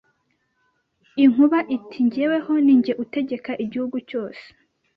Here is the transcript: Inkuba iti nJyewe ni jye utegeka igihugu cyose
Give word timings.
Inkuba 1.23 1.57
iti 1.75 1.97
nJyewe 2.05 2.37
ni 2.65 2.75
jye 2.83 2.93
utegeka 3.03 3.51
igihugu 3.63 3.97
cyose 4.09 4.45